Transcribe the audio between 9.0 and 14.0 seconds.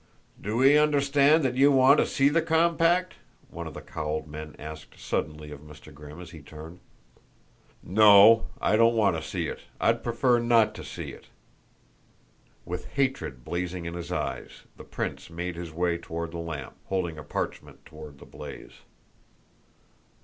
to see it. I'd prefer not to see it." With hatred blazing in